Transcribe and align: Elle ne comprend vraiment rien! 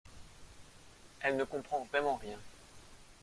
Elle 1.19 1.37
ne 1.37 1.43
comprend 1.43 1.83
vraiment 1.91 2.15
rien! 2.15 2.39